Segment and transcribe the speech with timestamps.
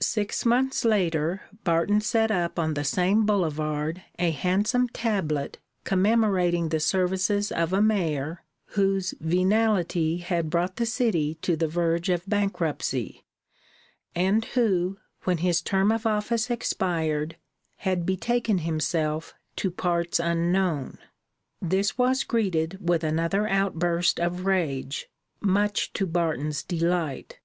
[0.00, 6.80] Six months later Barton set up on the same boulevard a handsome tablet commemorating the
[6.80, 8.44] services of a mayor
[8.76, 13.24] whose venality had brought the city to the verge of bankruptcy,
[14.14, 17.36] and who, when his term of office expired,
[17.78, 20.98] had betaken himself to parts unknown.
[21.62, 25.08] This was greeted with another outburst of rage,
[25.40, 27.38] much to Barton's delight.